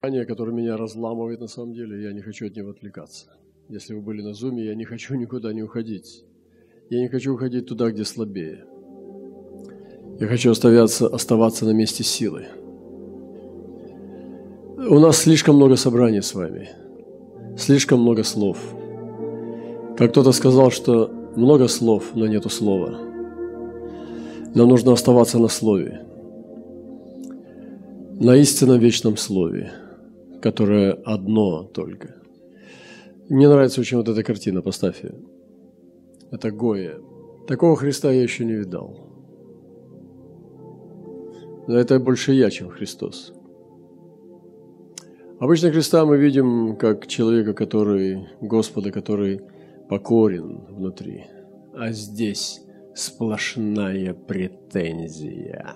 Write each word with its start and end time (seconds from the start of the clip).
Ание, 0.00 0.26
которое 0.26 0.52
меня 0.52 0.76
разламывает 0.76 1.40
на 1.40 1.48
самом 1.48 1.72
деле, 1.72 2.00
я 2.00 2.12
не 2.12 2.20
хочу 2.20 2.46
от 2.46 2.54
него 2.54 2.70
отвлекаться. 2.70 3.26
Если 3.68 3.94
вы 3.94 4.00
были 4.00 4.22
на 4.22 4.32
зуме, 4.32 4.64
я 4.64 4.76
не 4.76 4.84
хочу 4.84 5.16
никуда 5.16 5.52
не 5.52 5.64
уходить. 5.64 6.24
Я 6.88 7.00
не 7.00 7.08
хочу 7.08 7.34
уходить 7.34 7.66
туда, 7.66 7.90
где 7.90 8.04
слабее. 8.04 8.64
Я 10.20 10.28
хочу 10.28 10.52
оставаться, 10.52 11.08
оставаться 11.08 11.64
на 11.64 11.72
месте 11.72 12.04
силы. 12.04 12.46
У 14.88 15.00
нас 15.00 15.16
слишком 15.16 15.56
много 15.56 15.74
собраний 15.74 16.22
с 16.22 16.32
вами, 16.32 16.68
слишком 17.56 18.00
много 18.00 18.22
слов. 18.22 18.56
Как 19.96 20.12
кто-то 20.12 20.30
сказал, 20.30 20.70
что 20.70 21.10
много 21.34 21.66
слов, 21.66 22.14
но 22.14 22.28
нету 22.28 22.50
слова. 22.50 23.00
Нам 24.54 24.68
нужно 24.68 24.92
оставаться 24.92 25.40
на 25.40 25.48
слове, 25.48 26.06
на 28.20 28.36
истинном 28.36 28.78
вечном 28.78 29.16
слове– 29.16 29.72
которое 30.40 30.92
одно 30.92 31.64
только. 31.64 32.16
Мне 33.28 33.48
нравится 33.48 33.80
очень 33.80 33.98
вот 33.98 34.08
эта 34.08 34.22
картина, 34.22 34.62
поставь 34.62 35.04
ее. 35.04 35.14
Это 36.30 36.50
Гоя. 36.50 36.98
Такого 37.46 37.76
Христа 37.76 38.10
я 38.10 38.22
еще 38.22 38.44
не 38.44 38.54
видал. 38.54 39.08
Но 41.66 41.76
это 41.76 41.98
больше 42.00 42.32
я, 42.32 42.50
чем 42.50 42.70
Христос. 42.70 43.34
Обычно 45.40 45.70
Христа 45.70 46.04
мы 46.04 46.16
видим 46.16 46.76
как 46.76 47.06
человека, 47.06 47.52
который, 47.54 48.26
Господа, 48.40 48.90
который 48.90 49.40
покорен 49.88 50.64
внутри. 50.68 51.26
А 51.74 51.92
здесь 51.92 52.60
сплошная 52.94 54.14
претензия. 54.14 55.74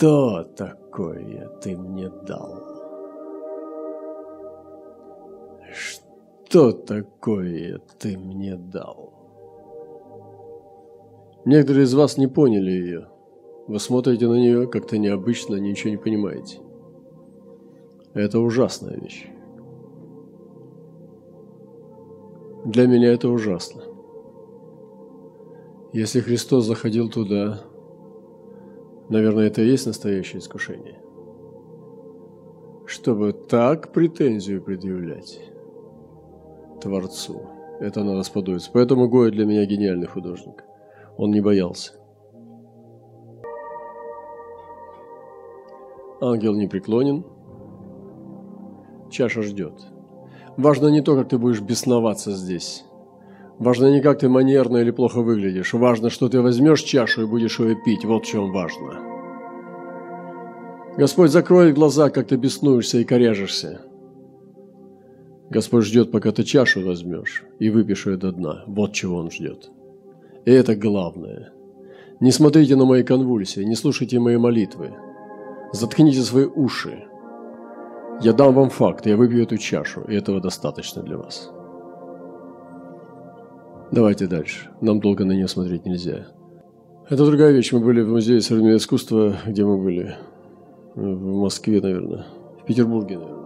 Что 0.00 0.44
такое? 0.56 1.46
ты 1.60 1.76
мне 1.76 2.08
дал? 2.08 2.62
Что 5.74 6.72
такое 6.72 7.82
ты 7.98 8.16
мне 8.16 8.56
дал? 8.56 9.12
Некоторые 11.44 11.84
из 11.84 11.92
вас 11.92 12.16
не 12.16 12.28
поняли 12.28 12.70
ее. 12.70 13.08
Вы 13.66 13.78
смотрите 13.78 14.26
на 14.26 14.36
нее 14.36 14.66
как-то 14.68 14.96
необычно, 14.96 15.56
ничего 15.56 15.90
не 15.90 15.98
понимаете. 15.98 16.60
Это 18.14 18.40
ужасная 18.40 18.98
вещь. 18.98 19.26
Для 22.64 22.86
меня 22.86 23.12
это 23.12 23.28
ужасно. 23.28 23.82
Если 25.92 26.20
Христос 26.20 26.64
заходил 26.64 27.10
туда, 27.10 27.60
Наверное, 29.10 29.48
это 29.48 29.60
и 29.60 29.66
есть 29.66 29.86
настоящее 29.86 30.38
искушение. 30.38 31.00
Чтобы 32.86 33.32
так 33.32 33.92
претензию 33.92 34.62
предъявлять 34.62 35.40
Творцу, 36.80 37.42
это 37.80 38.04
надо 38.04 38.22
сподобиться. 38.22 38.70
Поэтому 38.72 39.08
Гоя 39.08 39.32
для 39.32 39.46
меня 39.46 39.66
гениальный 39.66 40.06
художник. 40.06 40.64
Он 41.16 41.32
не 41.32 41.40
боялся. 41.40 41.94
Ангел 46.20 46.54
не 46.54 46.68
преклонен, 46.68 47.24
чаша 49.10 49.42
ждет. 49.42 49.74
Важно 50.56 50.86
не 50.86 51.00
то, 51.00 51.16
как 51.16 51.30
ты 51.30 51.38
будешь 51.38 51.60
бесноваться 51.60 52.30
здесь. 52.30 52.84
Важно 53.60 53.92
не 53.92 54.00
как 54.00 54.20
ты 54.20 54.28
манерно 54.30 54.78
или 54.78 54.90
плохо 54.90 55.20
выглядишь. 55.20 55.74
Важно, 55.74 56.08
что 56.08 56.30
ты 56.30 56.40
возьмешь 56.40 56.80
чашу 56.80 57.22
и 57.22 57.26
будешь 57.26 57.60
ее 57.60 57.76
пить. 57.76 58.06
Вот 58.06 58.24
в 58.24 58.26
чем 58.26 58.50
важно. 58.52 58.98
Господь 60.96 61.30
закроет 61.30 61.74
глаза, 61.74 62.08
как 62.08 62.28
ты 62.28 62.36
беснуешься 62.36 62.98
и 62.98 63.04
коряжешься. 63.04 63.82
Господь 65.50 65.84
ждет, 65.84 66.10
пока 66.10 66.32
ты 66.32 66.42
чашу 66.42 66.86
возьмешь 66.86 67.44
и 67.58 67.68
выпьешь 67.68 68.06
ее 68.06 68.16
до 68.16 68.32
дна. 68.32 68.64
Вот 68.66 68.94
чего 68.94 69.18
Он 69.18 69.30
ждет. 69.30 69.70
И 70.46 70.50
это 70.50 70.74
главное. 70.74 71.52
Не 72.18 72.32
смотрите 72.32 72.76
на 72.76 72.86
мои 72.86 73.02
конвульсии, 73.02 73.60
не 73.60 73.74
слушайте 73.74 74.18
мои 74.20 74.38
молитвы. 74.38 74.94
Заткните 75.72 76.22
свои 76.22 76.46
уши. 76.46 77.04
Я 78.22 78.32
дам 78.32 78.54
вам 78.54 78.70
факт, 78.70 79.04
я 79.04 79.18
выпью 79.18 79.42
эту 79.42 79.58
чашу, 79.58 80.00
и 80.08 80.14
этого 80.14 80.40
достаточно 80.40 81.02
для 81.02 81.18
вас. 81.18 81.52
Давайте 83.92 84.26
дальше. 84.26 84.68
Нам 84.80 85.00
долго 85.00 85.24
на 85.24 85.32
нее 85.32 85.48
смотреть 85.48 85.84
нельзя. 85.84 86.28
Это 87.08 87.26
другая 87.26 87.52
вещь. 87.52 87.72
Мы 87.72 87.80
были 87.80 88.02
в 88.02 88.08
музее 88.08 88.40
современного 88.40 88.76
искусства, 88.76 89.36
где 89.46 89.64
мы 89.64 89.78
были? 89.78 90.14
В 90.94 91.40
Москве, 91.42 91.80
наверное. 91.80 92.26
В 92.62 92.66
Петербурге, 92.66 93.18
наверное. 93.18 93.40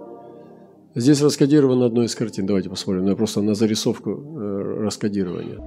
Здесь 0.95 1.23
раскодировано 1.23 1.87
одно 1.87 2.05
из 2.05 2.15
картин. 2.15 2.47
Давайте 2.47 2.69
посмотрим. 2.69 3.07
Я 3.07 3.17
просто 3.17 3.41
на 3.41 3.55
зарисовку 3.55 4.11
э, 4.11 4.83
раскодирования. 4.85 5.59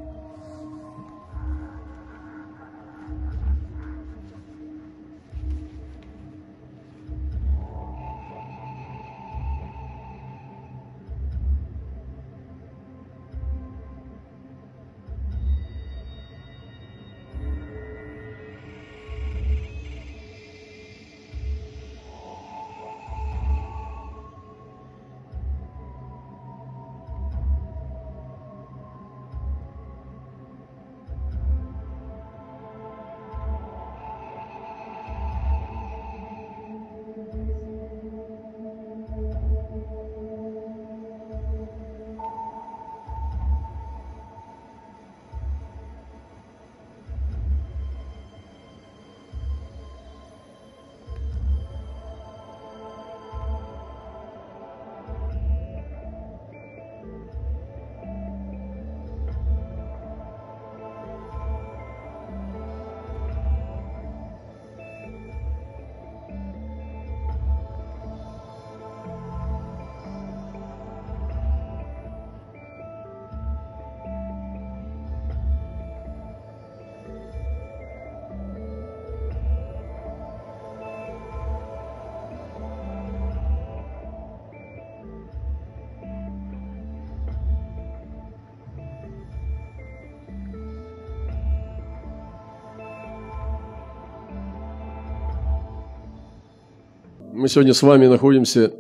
Мы 97.38 97.50
сегодня 97.50 97.76
с 97.76 97.84
вами 97.84 98.08
находимся 98.08 98.74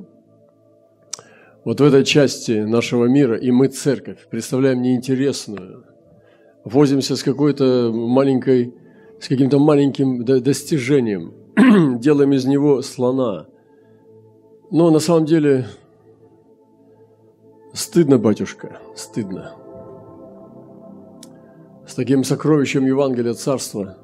вот 1.63 1.79
в 1.79 1.83
этой 1.83 2.03
части 2.03 2.63
нашего 2.63 3.05
мира, 3.05 3.35
и 3.35 3.51
мы 3.51 3.67
церковь, 3.67 4.27
представляем 4.31 4.81
неинтересную. 4.81 5.85
Возимся 6.63 7.15
с 7.15 7.21
какой-то 7.21 7.91
маленькой, 7.93 8.73
с 9.21 9.27
каким-то 9.27 9.59
маленьким 9.59 10.25
достижением, 10.25 11.35
делаем 11.99 12.33
из 12.33 12.45
него 12.45 12.81
слона. 12.81 13.45
Но 14.71 14.89
на 14.89 14.97
самом 14.97 15.25
деле 15.25 15.67
стыдно, 17.73 18.17
батюшка, 18.17 18.79
стыдно. 18.95 19.53
С 21.85 21.93
таким 21.93 22.23
сокровищем 22.23 22.87
Евангелия 22.87 23.35
Царства 23.35 23.97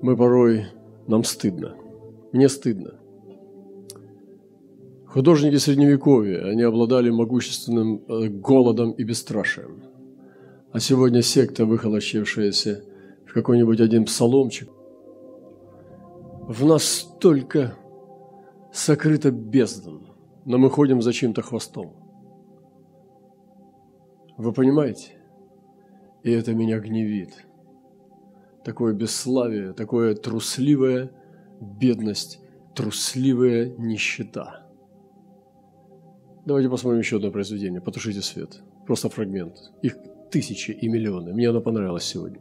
мы 0.00 0.16
порой, 0.16 0.66
нам 1.08 1.24
стыдно. 1.24 1.74
Мне 2.30 2.48
стыдно. 2.48 2.94
Художники 5.18 5.56
Средневековья, 5.56 6.44
они 6.44 6.62
обладали 6.62 7.10
могущественным 7.10 8.04
э, 8.06 8.28
голодом 8.28 8.92
и 8.92 9.02
бесстрашием. 9.02 9.82
А 10.70 10.78
сегодня 10.78 11.22
секта, 11.22 11.66
выхолощившаяся 11.66 12.84
в 13.26 13.32
какой-нибудь 13.32 13.80
один 13.80 14.04
псаломчик, 14.04 14.68
в 16.46 16.64
нас 16.64 16.84
столько 16.84 17.74
сокрыто 18.72 19.32
бездн, 19.32 20.06
но 20.44 20.56
мы 20.56 20.70
ходим 20.70 21.02
за 21.02 21.12
чьим-то 21.12 21.42
хвостом. 21.42 21.96
Вы 24.36 24.52
понимаете? 24.52 25.14
И 26.22 26.30
это 26.30 26.54
меня 26.54 26.78
гневит. 26.78 27.44
Такое 28.64 28.94
бесславие, 28.94 29.72
такое 29.72 30.14
трусливая 30.14 31.10
бедность, 31.60 32.38
трусливая 32.76 33.74
нищета. 33.78 34.67
Давайте 36.48 36.70
посмотрим 36.70 37.00
еще 37.00 37.16
одно 37.16 37.30
произведение. 37.30 37.82
Потушите 37.82 38.22
свет. 38.22 38.62
Просто 38.86 39.10
фрагмент. 39.10 39.70
Их 39.82 39.98
тысячи 40.30 40.70
и 40.70 40.88
миллионы. 40.88 41.34
Мне 41.34 41.50
оно 41.50 41.60
понравилось 41.60 42.04
сегодня. 42.04 42.40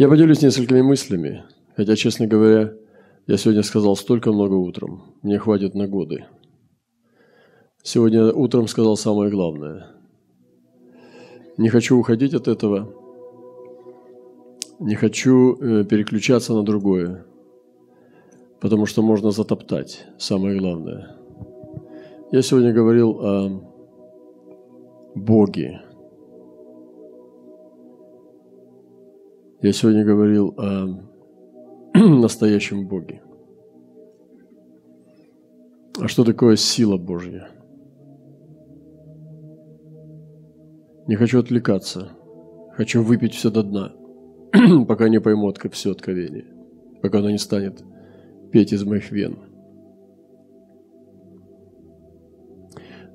Я 0.00 0.08
поделюсь 0.08 0.40
несколькими 0.40 0.80
мыслями, 0.80 1.44
хотя, 1.76 1.94
честно 1.94 2.26
говоря, 2.26 2.72
я 3.26 3.36
сегодня 3.36 3.62
сказал 3.62 3.96
столько 3.96 4.32
много 4.32 4.54
утром. 4.54 5.02
Мне 5.20 5.38
хватит 5.38 5.74
на 5.74 5.86
годы. 5.86 6.24
Сегодня 7.82 8.32
утром 8.32 8.66
сказал 8.66 8.96
самое 8.96 9.30
главное. 9.30 9.88
Не 11.58 11.68
хочу 11.68 11.98
уходить 11.98 12.32
от 12.32 12.48
этого. 12.48 12.94
Не 14.78 14.94
хочу 14.94 15.56
э, 15.56 15.84
переключаться 15.84 16.54
на 16.54 16.62
другое. 16.62 17.26
Потому 18.58 18.86
что 18.86 19.02
можно 19.02 19.32
затоптать 19.32 20.06
самое 20.16 20.58
главное. 20.58 21.14
Я 22.32 22.40
сегодня 22.40 22.72
говорил 22.72 23.20
о 23.20 23.70
Боге, 25.14 25.82
Я 29.62 29.74
сегодня 29.74 30.06
говорил 30.06 30.54
о 30.56 30.86
настоящем 31.94 32.88
Боге. 32.88 33.20
А 36.00 36.08
что 36.08 36.24
такое 36.24 36.56
сила 36.56 36.96
Божья? 36.96 37.50
Не 41.06 41.14
хочу 41.16 41.40
отвлекаться. 41.40 42.12
Хочу 42.72 43.02
выпить 43.02 43.34
все 43.34 43.50
до 43.50 43.62
дна, 43.62 43.92
пока 44.88 45.10
не 45.10 45.20
пойму 45.20 45.48
от 45.48 45.58
все 45.74 45.90
откровение, 45.90 46.46
пока 47.02 47.18
оно 47.18 47.30
не 47.30 47.36
станет 47.36 47.84
петь 48.52 48.72
из 48.72 48.82
моих 48.84 49.10
вен. 49.10 49.40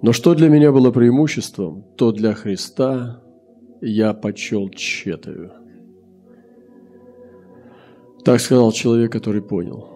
Но 0.03 0.11
что 0.11 0.35
для 0.35 0.49
меня 0.49 0.71
было 0.71 0.91
преимуществом, 0.91 1.85
то 1.97 2.11
для 2.11 2.35
Христа 2.35 3.23
я 3.81 4.13
почел 4.13 4.69
тщетою– 4.69 5.53
так 8.25 8.39
сказал 8.39 8.71
человек, 8.71 9.11
который 9.11 9.43
понял. 9.43 9.87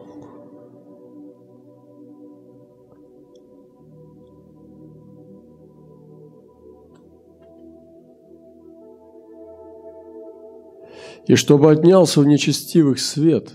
И 11.25 11.35
чтобы 11.35 11.71
отнялся 11.71 12.21
в 12.21 12.27
нечестивых 12.27 12.99
свет 12.99 13.51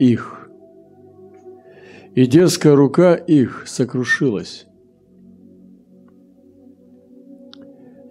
их, 0.00 0.50
и 2.16 2.26
дерзкая 2.26 2.74
рука 2.74 3.14
их 3.14 3.64
сокрушилась. 3.66 4.66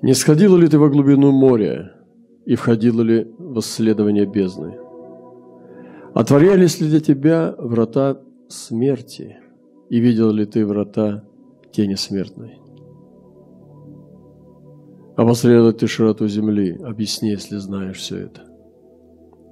Не 0.02 0.14
сходила 0.14 0.58
ли 0.58 0.68
ты 0.68 0.80
во 0.80 0.90
глубину 0.90 1.32
моря 1.32 1.94
и 2.46 2.56
входила 2.56 3.02
ли 3.02 3.26
в 3.38 3.60
исследование 3.60 4.26
бездны? 4.26 4.83
Отворялись 6.14 6.80
ли 6.80 6.90
для 6.90 7.00
тебя 7.00 7.56
врата 7.58 8.22
смерти 8.48 9.38
и 9.90 10.00
видел 10.00 10.30
ли 10.32 10.46
ты 10.46 10.64
врата 10.64 11.24
тени 11.72 11.96
смертной? 11.96 12.60
Обозрел 15.16 15.68
ли 15.68 15.74
ты 15.74 15.88
широту 15.88 16.28
земли? 16.28 16.78
Объясни, 16.84 17.32
если 17.32 17.58
знаешь 17.58 17.98
все 17.98 18.18
это. 18.18 18.42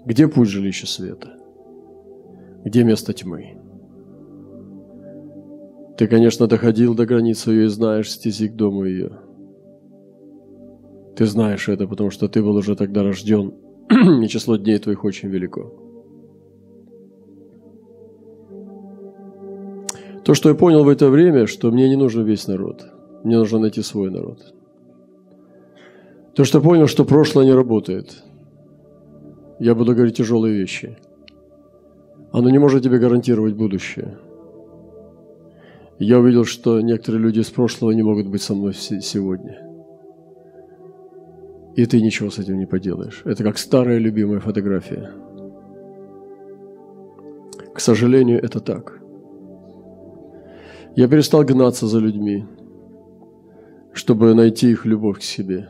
Где 0.06 0.27
путь 0.27 0.50
жилища 0.50 0.86
света? 0.86 1.34
Где 2.63 2.84
место 2.84 3.13
тьмы? 3.13 3.58
Ты, 5.98 6.08
конечно, 6.08 6.46
доходил 6.46 6.94
до 6.94 7.08
границы 7.08 7.51
ее 7.51 7.65
и 7.65 7.70
знаешь 7.70 8.12
стези 8.12 8.48
к 8.48 8.56
дому 8.56 8.86
ее. 8.86 9.20
Ты 11.15 11.25
знаешь 11.25 11.70
это, 11.70 11.88
потому 11.88 12.12
что 12.12 12.27
ты 12.27 12.44
был 12.44 12.56
уже 12.56 12.75
тогда 12.75 13.01
рожден, 13.01 13.53
и 14.24 14.27
число 14.27 14.58
дней 14.58 14.77
твоих 14.77 15.03
очень 15.03 15.30
велико. 15.30 15.90
То, 20.24 20.34
что 20.34 20.50
я 20.50 20.56
понял 20.56 20.84
в 20.84 20.90
это 20.90 21.10
время, 21.10 21.48
что 21.48 21.72
мне 21.72 21.90
не 21.90 21.96
нужен 21.96 22.24
весь 22.24 22.48
народ. 22.48 22.86
Мне 23.24 23.38
нужно 23.38 23.60
найти 23.60 23.82
свой 23.82 24.12
народ. 24.12 24.54
То, 26.36 26.44
что 26.44 26.62
понял, 26.62 26.88
что 26.88 27.06
прошлое 27.06 27.46
не 27.46 27.54
работает. 27.54 28.24
Я 29.60 29.75
буду 29.75 29.94
говорить 29.94 30.18
тяжелые 30.18 30.58
вещи. 30.58 30.98
Оно 32.32 32.50
не 32.50 32.60
может 32.60 32.84
тебе 32.84 33.00
гарантировать 33.00 33.56
будущее. 33.56 34.18
Я 36.00 36.20
увидел, 36.20 36.46
что 36.46 36.82
некоторые 36.82 37.22
люди 37.22 37.40
из 37.40 37.50
прошлого 37.50 37.92
не 37.92 38.01
могут 38.01 38.28
быть 38.28 38.42
со 38.42 38.56
мной 38.56 38.74
сегодня. 38.74 39.68
И 41.75 41.86
ты 41.86 42.01
ничего 42.01 42.30
с 42.30 42.40
этим 42.40 42.58
не 42.58 42.66
поделаешь. 42.66 43.22
Это 43.25 43.44
как 43.44 43.58
старая 43.58 43.98
любимая 43.98 44.40
фотография. 44.40 45.12
К 47.74 47.80
сожалению, 47.80 48.44
это 48.44 48.60
так. 48.60 49.00
Я 50.93 51.07
перестал 51.07 51.43
гнаться 51.45 51.88
за 51.88 52.00
людьми, 52.00 52.45
чтобы 53.93 54.33
найти 54.33 54.71
их 54.71 54.86
любовь 54.86 55.19
к 55.19 55.24
себе, 55.24 55.69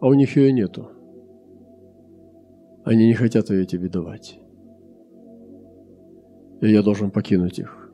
а 0.00 0.08
у 0.08 0.14
них 0.14 0.36
ее 0.36 0.52
нету. 0.52 0.88
Они 2.84 3.06
не 3.06 3.14
хотят 3.14 3.50
ее 3.50 3.64
тебе 3.64 3.88
давать. 3.88 4.40
И 6.60 6.68
я 6.68 6.82
должен 6.82 7.12
покинуть 7.12 7.60
их, 7.60 7.92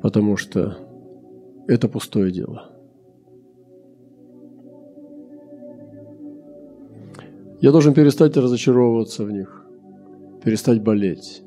потому 0.00 0.36
что 0.36 0.76
это 1.66 1.88
пустое 1.88 2.30
дело. 2.30 2.70
Я 7.60 7.72
должен 7.72 7.94
перестать 7.94 8.36
разочаровываться 8.36 9.24
в 9.24 9.32
них, 9.32 9.66
перестать 10.44 10.82
болеть. 10.82 11.42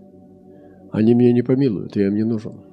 Они 0.91 1.13
меня 1.13 1.31
не 1.31 1.43
помилуют, 1.43 1.95
я 1.95 2.07
им 2.07 2.15
не 2.15 2.23
нужен. 2.23 2.67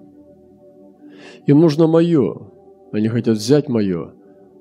Им 1.47 1.61
нужно 1.61 1.87
мое. 1.87 2.51
Они 2.93 3.09
хотят 3.09 3.37
взять 3.37 3.69
мое, 3.69 4.15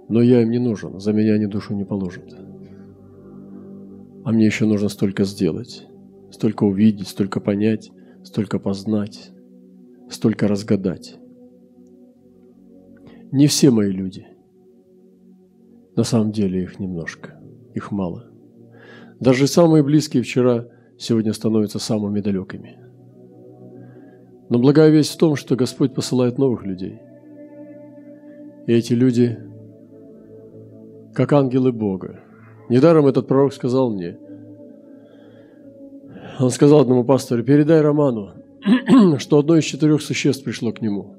но 0.10 0.22
я 0.22 0.42
им 0.42 0.52
не 0.52 0.60
нужен. 0.60 1.00
За 1.00 1.14
меня 1.14 1.34
они 1.34 1.46
душу 1.46 1.74
не 1.76 1.86
положат. 1.86 2.34
А 4.26 4.32
мне 4.32 4.46
еще 4.46 4.66
нужно 4.66 4.90
столько 4.90 5.24
сделать, 5.24 5.88
столько 6.32 6.64
увидеть, 6.64 7.08
столько 7.08 7.40
понять, 7.40 7.92
столько 8.24 8.60
познать, 8.60 9.32
столько 10.10 10.48
разгадать. 10.48 11.18
Не 13.32 13.48
все 13.48 13.70
мои 13.70 13.92
люди. 13.92 14.28
На 15.96 16.04
самом 16.04 16.32
деле 16.32 16.64
их 16.64 16.80
немножко, 16.80 17.40
их 17.74 17.92
мало. 17.92 18.30
Даже 19.20 19.48
самые 19.48 19.84
близкие 19.84 20.24
вчера 20.24 20.68
сегодня 20.98 21.34
становятся 21.34 21.80
самыми 21.80 22.22
далекими– 22.22 22.80
но 24.54 24.60
благая 24.60 24.92
весть 24.92 25.16
в 25.16 25.18
том, 25.18 25.36
что 25.36 25.56
Господь 25.56 25.96
посылает 25.96 26.38
новых 26.38 26.64
людей. 26.64 27.02
И 28.68 28.72
эти 28.72 28.94
люди, 28.94 29.40
как 31.16 31.34
ангелы 31.34 31.72
Бога. 31.72 32.20
Недаром 32.70 33.08
этот 33.08 33.28
пророк 33.28 33.52
сказал 33.52 33.90
мне, 33.90 34.20
он 36.40 36.52
сказал 36.52 36.82
одному 36.82 37.04
пастору, 37.04 37.44
передай 37.44 37.82
Роману, 37.82 38.34
что 39.18 39.40
одно 39.40 39.56
из 39.56 39.64
четырех 39.64 40.04
существ 40.04 40.44
пришло 40.44 40.72
к 40.72 40.82
нему. 40.82 41.16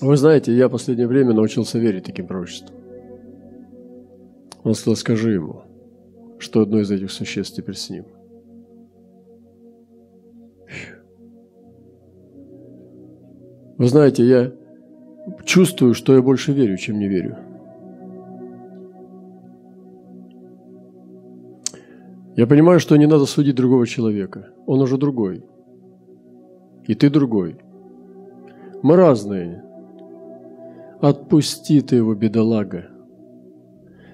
Вы 0.00 0.16
знаете, 0.16 0.54
я 0.54 0.68
в 0.68 0.70
последнее 0.70 1.08
время 1.08 1.32
научился 1.34 1.80
верить 1.80 2.04
таким 2.04 2.28
пророчествам. 2.28 2.76
Он 4.62 4.72
сказал, 4.72 4.94
скажи 4.94 5.32
ему, 5.32 5.62
что 6.38 6.60
одно 6.60 6.78
из 6.78 6.92
этих 6.92 7.10
существ 7.10 7.56
теперь 7.56 7.74
с 7.74 7.90
ним. 7.90 8.04
Вы 13.78 13.86
знаете, 13.86 14.24
я 14.24 14.52
чувствую, 15.44 15.94
что 15.94 16.12
я 16.12 16.20
больше 16.20 16.52
верю, 16.52 16.76
чем 16.76 16.98
не 16.98 17.08
верю. 17.08 17.38
Я 22.34 22.46
понимаю, 22.46 22.80
что 22.80 22.96
не 22.96 23.06
надо 23.06 23.24
судить 23.24 23.54
другого 23.54 23.86
человека. 23.86 24.50
Он 24.66 24.80
уже 24.80 24.98
другой. 24.98 25.44
И 26.86 26.94
ты 26.94 27.08
другой. 27.08 27.56
Мы 28.82 28.96
разные. 28.96 29.62
Отпусти 31.00 31.80
ты 31.80 31.96
его, 31.96 32.14
бедолага. 32.14 32.88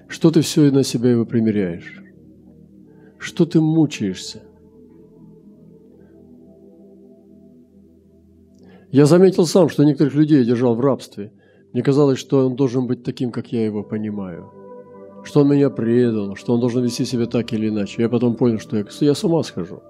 Что 0.07 0.29
ты 0.29 0.41
все 0.41 0.69
на 0.71 0.83
себя 0.83 1.09
его 1.09 1.25
примеряешь? 1.25 2.03
Что 3.17 3.45
ты 3.47 3.59
мучаешься? 3.59 4.41
Я 8.95 9.05
заметил 9.05 9.45
сам, 9.45 9.67
что 9.67 9.83
некоторых 9.83 10.15
людей 10.15 10.37
я 10.39 10.45
держал 10.45 10.73
в 10.73 10.79
рабстве. 10.79 11.33
Мне 11.73 11.83
казалось, 11.83 12.17
что 12.17 12.47
он 12.47 12.55
должен 12.55 12.87
быть 12.87 13.03
таким, 13.03 13.29
как 13.29 13.51
я 13.51 13.65
его 13.65 13.83
понимаю. 13.83 14.49
Что 15.25 15.41
он 15.41 15.49
меня 15.49 15.69
предал, 15.69 16.37
что 16.37 16.53
он 16.53 16.61
должен 16.61 16.81
вести 16.81 17.03
себя 17.03 17.25
так 17.25 17.51
или 17.51 17.67
иначе. 17.67 18.03
Я 18.03 18.07
потом 18.07 18.37
понял, 18.37 18.57
что 18.57 18.77
я, 18.77 18.85
я 19.01 19.13
с 19.13 19.23
ума 19.25 19.43
схожу. 19.43 19.81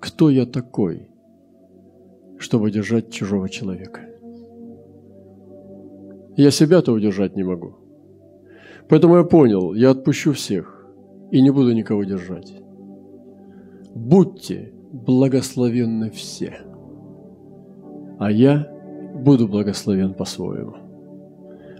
Кто 0.00 0.28
я 0.28 0.44
такой, 0.44 1.08
чтобы 2.36 2.72
держать 2.72 3.12
чужого 3.12 3.48
человека? 3.48 4.00
Я 6.36 6.50
себя-то 6.50 6.90
удержать 6.92 7.36
не 7.36 7.44
могу. 7.44 7.76
Поэтому 8.88 9.18
я 9.18 9.22
понял, 9.22 9.72
я 9.72 9.90
отпущу 9.90 10.32
всех 10.32 10.84
и 11.30 11.40
не 11.40 11.50
буду 11.50 11.72
никого 11.74 12.02
держать. 12.02 12.52
Будьте 13.94 14.72
благословенны 14.90 16.10
все 16.10 16.69
а 18.20 18.30
я 18.30 18.70
буду 19.14 19.48
благословен 19.48 20.12
по-своему. 20.12 20.76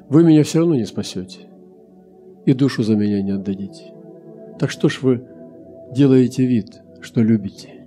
Вы 0.09 0.25
меня 0.25 0.43
все 0.43 0.61
равно 0.61 0.75
не 0.75 0.87
спасете, 0.87 1.41
и 2.47 2.55
душу 2.55 2.83
за 2.83 2.97
меня 2.97 3.23
не 3.23 3.33
отдадите. 3.33 3.93
Так 4.59 4.71
что 4.71 4.89
ж 4.89 5.03
вы 5.03 5.23
делаете 5.93 6.47
вид, 6.47 6.81
что 7.03 7.23
любите? 7.23 7.87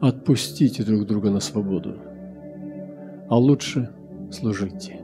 Отпустите 0.00 0.82
друг 0.84 1.06
друга 1.06 1.30
на 1.30 1.40
свободу, 1.40 1.96
а 3.28 3.38
лучше 3.38 3.90
служите. 4.32 5.00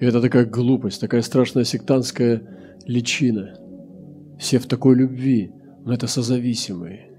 И 0.00 0.04
это 0.04 0.20
такая 0.20 0.46
глупость, 0.46 1.00
такая 1.00 1.22
страшная 1.22 1.62
сектантская 1.62 2.42
личина. 2.86 3.54
Все 4.36 4.58
в 4.58 4.66
такой 4.66 4.96
любви, 4.96 5.52
это 5.86 6.06
созависимые. 6.06 7.10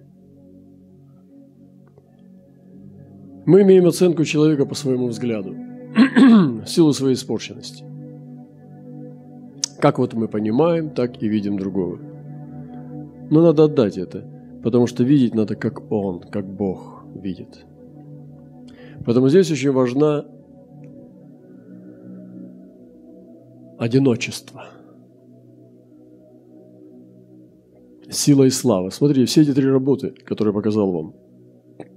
Мы 3.46 3.63
имеем 3.63 3.88
оценку 3.88 4.24
человека 4.24 4.65
по 4.65 4.75
своему 4.75 5.08
взгляду, 5.08 5.56
в 6.63 6.65
силу 6.68 6.94
своей 6.94 7.15
испорченности. 7.15 7.84
Как 9.80 9.98
вот 9.98 10.13
мы 10.13 10.27
понимаем, 10.27 10.91
так 10.91 11.22
и 11.24 11.27
видим 11.27 11.58
другого. 11.58 12.00
Но 13.32 13.41
надо 13.41 13.63
отдать 13.63 13.98
это, 13.98 14.24
потому 14.63 14.86
что 14.86 15.03
видеть 15.03 15.34
надо, 15.34 15.56
как 15.56 15.91
Он, 15.91 16.20
как 16.20 16.46
Бог 16.46 17.03
видит. 17.15 17.65
Поэтому 19.06 19.30
здесь 19.30 19.50
очень 19.50 19.72
важна 19.72 20.25
одиночество– 23.80 24.65
сила 28.12 28.44
и 28.44 28.50
слава. 28.50 28.89
Смотрите, 28.89 29.25
все 29.25 29.41
эти 29.41 29.53
три 29.53 29.68
работы, 29.68 30.13
которые 30.25 30.51
я 30.51 30.56
показал 30.56 30.91
вам, 30.91 31.13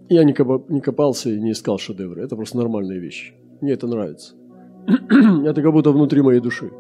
я 0.09 0.25
не, 0.25 0.33
копался 0.81 1.31
и 1.31 1.41
не 1.41 1.53
искал 1.53 1.79
шедевры. 1.79 2.23
Это 2.23 2.37
просто 2.37 2.57
нормальные 2.59 3.01
вещи. 3.01 3.35
Мне 3.61 3.73
это 3.73 3.87
нравится. 3.87 4.35
это 4.87 5.63
как 5.63 5.73
будто 5.73 5.91
внутри 5.91 6.23
моей 6.23 6.41
души. 6.41 6.71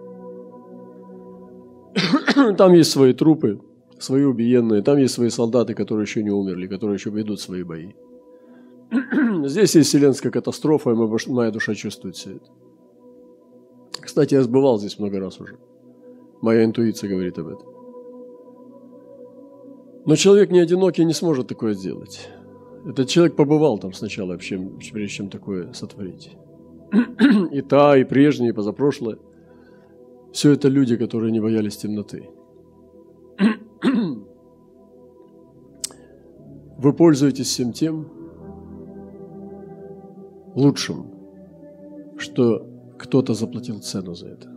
Там 2.56 2.72
есть 2.74 2.90
свои 2.90 3.12
трупы, 3.12 3.60
свои 3.98 4.24
убиенные, 4.24 4.82
там 4.82 4.98
есть 4.98 5.14
свои 5.14 5.30
солдаты, 5.30 5.74
которые 5.74 6.04
еще 6.04 6.22
не 6.22 6.30
умерли, 6.30 6.66
которые 6.66 6.96
еще 6.96 7.10
ведут 7.10 7.40
свои 7.40 7.62
бои. 7.62 7.92
Здесь 9.44 9.76
есть 9.76 9.88
вселенская 9.88 10.32
катастрофа, 10.32 10.90
и 10.90 10.94
моя 11.28 11.50
душа 11.50 11.74
чувствует 11.74 12.16
все 12.16 12.32
это. 12.32 12.46
Кстати, 14.00 14.34
я 14.34 14.42
сбывал 14.42 14.78
здесь 14.78 14.98
много 14.98 15.18
раз 15.18 15.40
уже. 15.40 15.56
Моя 16.42 16.64
интуиция 16.64 17.08
говорит 17.08 17.38
об 17.38 17.46
этом. 17.46 17.73
Но 20.06 20.16
человек 20.16 20.50
не 20.50 20.60
одинокий 20.60 21.04
не 21.04 21.14
сможет 21.14 21.48
такое 21.48 21.74
сделать. 21.74 22.28
Этот 22.86 23.08
человек 23.08 23.36
побывал 23.36 23.78
там 23.78 23.92
сначала, 23.92 24.36
прежде 24.36 25.08
чем 25.08 25.30
такое 25.30 25.72
сотворить. 25.72 26.36
И 27.52 27.62
та, 27.62 27.96
и 27.96 28.04
прежняя, 28.04 28.50
и 28.50 28.52
позапрошлое. 28.52 29.18
Все 30.32 30.52
это 30.52 30.68
люди, 30.68 30.96
которые 30.96 31.32
не 31.32 31.40
боялись 31.40 31.76
темноты. 31.76 32.28
Вы 36.76 36.92
пользуетесь 36.92 37.46
всем 37.46 37.72
тем 37.72 38.08
лучшим, 40.54 41.06
что 42.18 42.66
кто-то 42.98 43.32
заплатил 43.32 43.80
цену 43.80 44.14
за 44.14 44.28
это. 44.28 44.48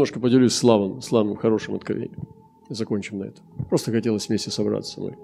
Немножко 0.00 0.18
поделюсь 0.18 0.54
славным, 0.54 1.02
славным 1.02 1.36
хорошим 1.36 1.74
откровением. 1.74 2.26
Закончим 2.70 3.18
на 3.18 3.24
этом. 3.24 3.44
Просто 3.68 3.92
хотелось 3.92 4.30
вместе 4.30 4.50
собраться. 4.50 4.98
Мы 4.98 5.14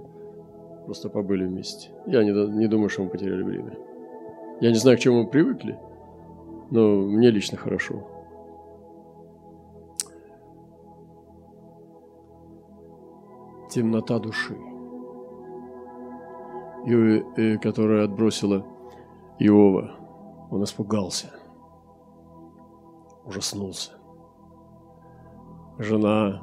просто 0.84 1.08
побыли 1.08 1.46
вместе. 1.46 1.88
Я 2.06 2.22
не, 2.22 2.32
не 2.58 2.66
думаю, 2.66 2.90
что 2.90 3.02
мы 3.02 3.08
потеряли 3.08 3.42
время. 3.42 3.78
Я 4.60 4.68
не 4.68 4.76
знаю, 4.76 4.98
к 4.98 5.00
чему 5.00 5.22
мы 5.22 5.30
привыкли, 5.30 5.78
но 6.70 7.06
мне 7.06 7.30
лично 7.30 7.56
хорошо. 7.56 8.06
Темнота 13.70 14.18
души, 14.18 14.58
и, 16.84 17.24
и, 17.38 17.56
которая 17.56 18.04
отбросила 18.04 18.66
Иова. 19.38 19.96
Он 20.50 20.62
испугался, 20.64 21.30
ужаснулся. 23.24 23.95
Жена 25.78 26.42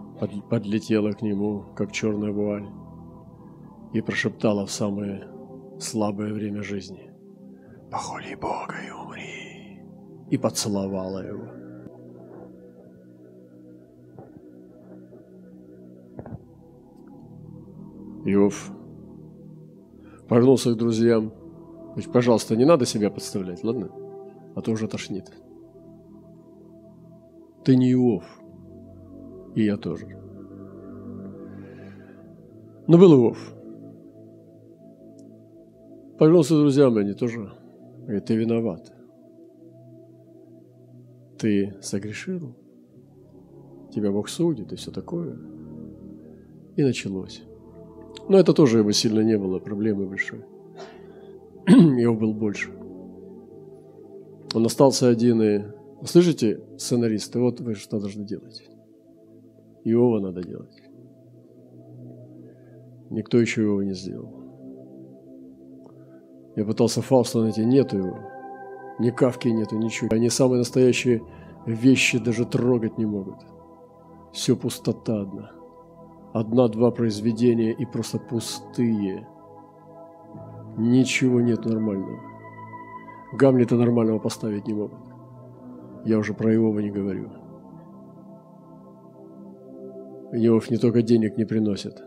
подлетела 0.50 1.12
к 1.12 1.22
нему, 1.22 1.66
как 1.76 1.92
черная 1.92 2.32
вуаль, 2.32 2.68
и 3.94 4.02
прошептала 4.02 4.66
в 4.66 4.72
самое 4.72 5.28
слабое 5.80 6.34
время 6.34 6.62
жизни. 6.62 7.12
«Похоли 7.92 8.36
Бога 8.36 8.76
и 8.88 8.92
умри!» 8.92 9.82
И 10.30 10.38
поцеловала 10.38 11.20
его. 11.20 11.64
Иов 18.26 18.72
повернулся 20.28 20.74
к 20.74 20.78
друзьям. 20.78 21.34
Пожалуйста, 22.12 22.56
не 22.56 22.66
надо 22.66 22.86
себя 22.86 23.10
подставлять, 23.12 23.64
ладно? 23.64 23.90
А 24.56 24.62
то 24.62 24.72
уже 24.72 24.88
тошнит. 24.88 25.32
Ты 27.64 27.76
не 27.76 27.92
Иов. 27.92 28.24
И 29.56 29.66
я 29.66 29.78
тоже. 29.78 30.08
Но 32.88 32.98
был 32.98 33.14
Иов. 33.14 33.54
Повернулся 36.18 36.56
друзьям, 36.56 36.98
они 36.98 37.14
тоже 37.14 37.52
говорят, 38.04 38.26
ты 38.26 38.36
виноват. 38.36 38.94
Ты 41.38 41.76
согрешил, 41.82 42.56
тебя 43.94 44.12
Бог 44.12 44.30
судит 44.30 44.72
и 44.72 44.76
все 44.76 44.92
такое. 44.92 45.38
И 46.76 46.84
началось. 46.84 47.44
Но 48.30 48.38
это 48.38 48.54
тоже 48.54 48.80
его 48.80 48.92
сильно 48.92 49.22
не 49.22 49.38
было 49.38 49.60
проблемы 49.60 50.08
большой. 50.08 50.46
Его 51.68 52.16
был 52.16 52.34
больше. 52.34 52.72
Он 54.54 54.66
остался 54.66 55.10
один 55.10 55.42
и... 55.42 55.64
Слышите, 56.06 56.62
сценаристы, 56.78 57.40
вот 57.40 57.60
вы 57.62 57.76
что 57.76 58.00
должны 58.00 58.26
делать. 58.26 58.64
Иова 59.84 60.20
надо 60.20 60.44
делать. 60.44 60.82
Никто 63.10 63.40
еще 63.40 63.64
его 63.64 63.84
не 63.84 63.94
сделал. 63.94 64.34
Я 66.56 66.66
пытался 66.66 67.02
Фауста 67.02 67.42
найти, 67.42 67.66
нету 67.66 67.98
его. 67.98 68.18
Ни 69.00 69.10
Кавки 69.10 69.48
нету, 69.48 69.78
ничего. 69.78 70.10
Они 70.12 70.30
самые 70.30 70.60
настоящие 70.60 71.22
вещи 71.66 72.20
даже 72.20 72.46
трогать 72.46 72.98
не 72.98 73.06
могут. 73.06 73.38
Все 74.32 74.56
пустота 74.56 75.22
одна. 75.22 75.52
Одна-два 76.34 76.92
произведения 76.92 77.72
и 77.72 77.86
просто 77.86 78.20
пустые. 78.20 79.28
Ничего 80.78 81.42
нет 81.42 81.66
нормального. 81.66 82.20
Гамлета 83.34 83.76
нормального 83.76 84.20
поставить 84.20 84.68
не 84.68 84.74
могут. 84.74 85.00
Я 86.06 86.18
уже 86.18 86.34
про 86.34 86.54
Иова 86.54 86.80
не 86.80 86.90
говорю. 86.90 87.30
Иов 90.36 90.72
не 90.72 90.78
только 90.78 91.04
денег 91.04 91.38
не 91.38 91.46
приносит, 91.46 92.02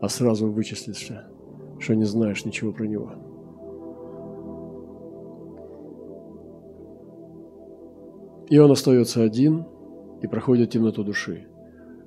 а 0.00 0.08
сразу 0.08 0.48
вычислит, 0.48 0.96
что, 0.96 1.94
не 1.94 2.04
знаешь 2.04 2.44
ничего 2.44 2.72
про 2.72 2.86
него. 2.86 3.12
И 8.48 8.58
он 8.58 8.70
остается 8.70 9.22
один 9.22 9.66
и 10.22 10.28
проходит 10.28 10.70
темноту 10.70 11.02
души. 11.02 11.48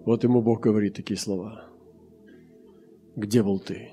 Вот 0.05 0.23
ему 0.23 0.41
Бог 0.41 0.61
говорит 0.61 0.95
такие 0.95 1.17
слова. 1.17 1.65
Где 3.17 3.43
был 3.43 3.59
ты? 3.59 3.91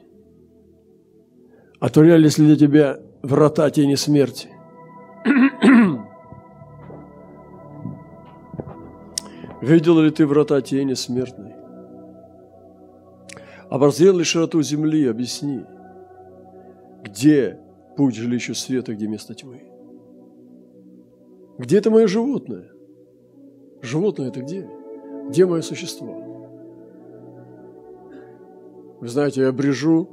Отворялись 1.80 2.38
ли 2.38 2.46
для 2.46 2.56
тебя 2.56 2.98
врата 3.22 3.68
тени 3.70 3.96
смерти? 3.96 4.48
Видел 9.60 9.98
ли 10.00 10.10
ты 10.10 10.26
врата 10.26 10.60
тени 10.60 10.94
смертной? 10.94 11.54
Образрел 13.68 14.16
ли 14.16 14.24
широту 14.24 14.62
земли, 14.62 15.06
объясни, 15.06 15.62
где 17.02 17.58
путь 17.96 18.14
жилищу 18.14 18.54
света, 18.54 18.94
где 18.94 19.08
место 19.08 19.34
тьмы? 19.34 19.62
Где 21.58 21.78
это 21.78 21.90
мое 21.90 22.06
животное? 22.06 22.70
Животное 23.82 24.28
это 24.28 24.40
где? 24.40 24.68
Где 25.28 25.44
мое 25.44 25.60
существо? 25.62 26.24
Вы 29.00 29.08
знаете, 29.08 29.42
я 29.42 29.52
брежу, 29.52 30.08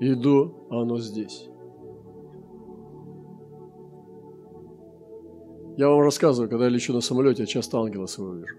иду, 0.00 0.68
а 0.70 0.82
оно 0.82 0.98
здесь. 0.98 1.48
Я 5.76 5.88
вам 5.88 6.00
рассказываю, 6.00 6.48
когда 6.48 6.64
я 6.64 6.70
лечу 6.70 6.92
на 6.94 7.00
самолете, 7.00 7.42
я 7.42 7.46
часто 7.46 7.78
ангела 7.78 8.06
своего 8.06 8.34
вижу. 8.34 8.56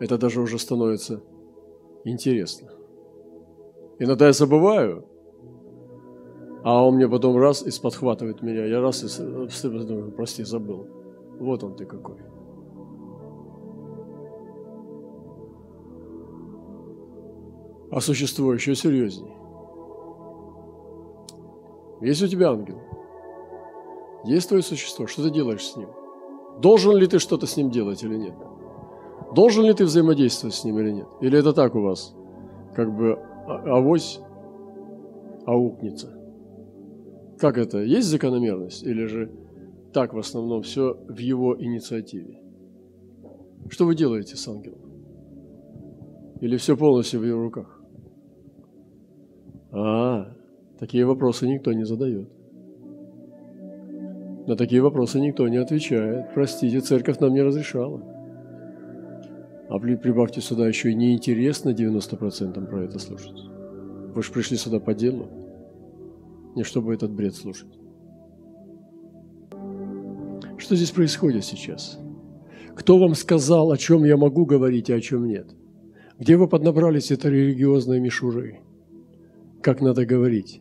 Это 0.00 0.16
даже 0.16 0.40
уже 0.40 0.58
становится 0.58 1.22
интересно. 2.04 2.70
Иногда 3.98 4.26
я 4.26 4.32
забываю, 4.32 5.04
а 6.64 6.82
он 6.84 6.96
мне 6.96 7.06
потом 7.06 7.36
раз 7.36 7.62
и 7.62 7.82
подхватывает 7.82 8.40
меня. 8.40 8.64
Я 8.64 8.80
раз 8.80 9.04
и 9.04 9.68
думаю, 9.68 10.12
прости, 10.12 10.42
забыл. 10.42 10.86
Вот 11.38 11.62
он 11.62 11.76
ты 11.76 11.84
какой. 11.84 12.16
А 17.90 18.00
существо 18.00 18.54
еще 18.54 18.74
серьезнее. 18.74 19.36
Есть 22.00 22.22
у 22.22 22.28
тебя 22.28 22.50
ангел? 22.50 22.80
Есть 24.24 24.48
твое 24.48 24.62
существо? 24.62 25.06
Что 25.06 25.24
ты 25.24 25.30
делаешь 25.30 25.66
с 25.66 25.76
ним? 25.76 25.90
Должен 26.58 26.96
ли 26.96 27.06
ты 27.06 27.18
что-то 27.18 27.46
с 27.46 27.56
ним 27.58 27.70
делать 27.70 28.02
или 28.02 28.16
нет? 28.16 28.34
Должен 29.34 29.64
ли 29.64 29.72
ты 29.72 29.84
взаимодействовать 29.84 30.54
с 30.54 30.64
ним 30.64 30.78
или 30.80 30.90
нет? 30.90 31.06
Или 31.20 31.38
это 31.38 31.52
так 31.52 31.74
у 31.74 31.80
вас? 31.80 32.14
Как 32.74 32.94
бы 32.94 33.18
а, 33.46 33.78
авось 33.78 34.20
аукнется. 35.46 36.08
Как 37.38 37.58
это? 37.58 37.78
Есть 37.78 38.08
закономерность? 38.08 38.82
Или 38.82 39.06
же 39.06 39.30
так 39.92 40.14
в 40.14 40.18
основном 40.18 40.62
все 40.62 40.94
в 41.08 41.18
его 41.18 41.56
инициативе? 41.60 42.40
Что 43.68 43.86
вы 43.86 43.94
делаете 43.94 44.36
с 44.36 44.48
ангелом? 44.48 44.80
Или 46.40 46.56
все 46.56 46.76
полностью 46.76 47.20
в 47.20 47.24
его 47.24 47.42
руках? 47.42 47.80
А, 49.72 50.32
такие 50.78 51.04
вопросы 51.04 51.46
никто 51.46 51.72
не 51.72 51.84
задает. 51.84 52.28
На 54.46 54.56
такие 54.56 54.82
вопросы 54.82 55.20
никто 55.20 55.46
не 55.48 55.58
отвечает. 55.58 56.34
Простите, 56.34 56.80
церковь 56.80 57.20
нам 57.20 57.32
не 57.32 57.42
разрешала. 57.42 58.02
А 59.70 59.78
прибавьте 59.78 60.40
сюда 60.40 60.66
еще 60.66 60.90
и 60.90 60.96
неинтересно 60.96 61.70
90% 61.70 62.66
про 62.66 62.82
это 62.82 62.98
слушать. 62.98 63.40
Вы 64.12 64.20
же 64.20 64.32
пришли 64.32 64.56
сюда 64.56 64.80
по 64.80 64.94
делу, 64.94 65.28
не 66.56 66.64
чтобы 66.64 66.92
этот 66.92 67.12
бред 67.12 67.36
слушать. 67.36 67.78
Что 70.58 70.74
здесь 70.74 70.90
происходит 70.90 71.44
сейчас? 71.44 72.00
Кто 72.74 72.98
вам 72.98 73.14
сказал, 73.14 73.70
о 73.70 73.76
чем 73.76 74.02
я 74.02 74.16
могу 74.16 74.44
говорить, 74.44 74.90
а 74.90 74.96
о 74.96 75.00
чем 75.00 75.28
нет? 75.28 75.54
Где 76.18 76.36
вы 76.36 76.48
поднабрались 76.48 77.12
этой 77.12 77.30
религиозной 77.30 78.00
мишуры? 78.00 78.62
Как 79.62 79.80
надо 79.80 80.04
говорить? 80.04 80.60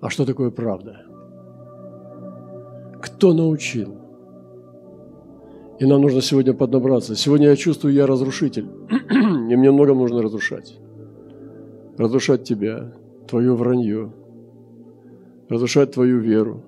А 0.00 0.08
что 0.08 0.24
такое 0.24 0.50
правда? 0.50 1.04
Кто 3.02 3.34
научил? 3.34 4.01
И 5.82 5.84
нам 5.84 6.00
нужно 6.00 6.22
сегодня 6.22 6.54
поднабраться. 6.54 7.16
Сегодня 7.16 7.48
я 7.48 7.56
чувствую, 7.56 7.92
я 7.92 8.06
разрушитель. 8.06 8.68
И 9.10 9.56
мне 9.56 9.72
много 9.72 9.94
нужно 9.94 10.22
разрушать. 10.22 10.78
Разрушать 11.98 12.44
тебя, 12.44 12.94
твое 13.26 13.52
вранье, 13.56 14.12
разрушать 15.48 15.90
твою 15.90 16.20
веру. 16.20 16.62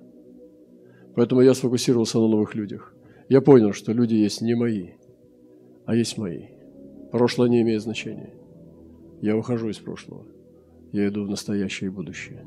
Поэтому 1.14 1.42
я 1.42 1.54
сфокусировался 1.54 2.18
на 2.18 2.26
новых 2.26 2.56
людях. 2.56 2.92
Я 3.28 3.40
понял, 3.40 3.72
что 3.72 3.92
люди 3.92 4.14
есть 4.14 4.42
не 4.42 4.56
мои, 4.56 4.94
а 5.86 5.94
есть 5.94 6.18
мои. 6.18 6.46
Прошлое 7.12 7.48
не 7.48 7.62
имеет 7.62 7.82
значения. 7.82 8.34
Я 9.22 9.36
ухожу 9.36 9.68
из 9.68 9.76
прошлого. 9.76 10.26
Я 10.90 11.06
иду 11.06 11.24
в 11.24 11.30
настоящее 11.30 11.88
и 11.88 11.92
будущее. 11.92 12.44